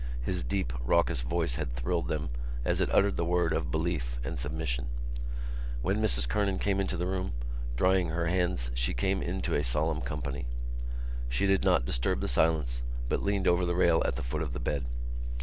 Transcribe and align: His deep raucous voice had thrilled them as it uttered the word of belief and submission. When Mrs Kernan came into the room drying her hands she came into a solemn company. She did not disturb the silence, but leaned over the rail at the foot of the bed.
His 0.23 0.43
deep 0.43 0.73
raucous 0.83 1.21
voice 1.21 1.57
had 1.57 1.75
thrilled 1.75 2.07
them 2.07 2.31
as 2.65 2.81
it 2.81 2.89
uttered 2.91 3.17
the 3.17 3.23
word 3.23 3.53
of 3.53 3.69
belief 3.69 4.17
and 4.23 4.39
submission. 4.39 4.87
When 5.83 6.01
Mrs 6.01 6.27
Kernan 6.27 6.57
came 6.57 6.79
into 6.79 6.97
the 6.97 7.05
room 7.05 7.33
drying 7.75 8.07
her 8.09 8.25
hands 8.25 8.71
she 8.73 8.95
came 8.95 9.21
into 9.21 9.53
a 9.53 9.63
solemn 9.63 10.01
company. 10.01 10.47
She 11.29 11.45
did 11.45 11.63
not 11.63 11.85
disturb 11.85 12.19
the 12.21 12.27
silence, 12.27 12.81
but 13.09 13.21
leaned 13.21 13.47
over 13.47 13.63
the 13.63 13.75
rail 13.75 14.01
at 14.03 14.15
the 14.15 14.23
foot 14.23 14.41
of 14.41 14.53
the 14.53 14.59
bed. 14.59 14.87